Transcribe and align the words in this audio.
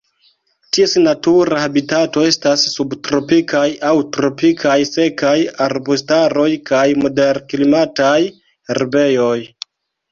Ties 0.75 0.95
natura 1.01 1.59
habitato 1.63 2.23
estas 2.29 2.63
subtropikaj 2.77 3.63
aŭ 3.91 3.93
tropikaj 4.17 4.77
sekaj 4.95 5.37
arbustaroj 5.69 6.51
kaj 6.73 6.85
moderklimataj 7.07 8.21
herbejoj. 8.75 9.39